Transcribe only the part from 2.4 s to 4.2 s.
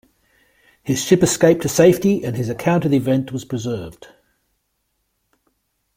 account of the event was preserved.